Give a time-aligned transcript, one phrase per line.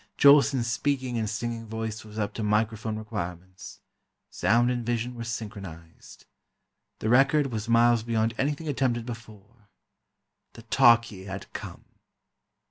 [0.17, 6.25] Jolson's speaking and singing voice was up to microphone requirements—sound and vision were synchronized.
[6.97, 9.67] The record was miles beyond anything attempted before.
[10.53, 11.85] The "Talkie" had come!